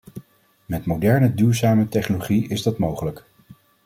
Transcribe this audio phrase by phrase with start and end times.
[0.65, 3.25] Met moderne duurzame technologie is dat mogelijk.